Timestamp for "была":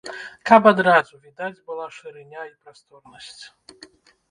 1.69-1.87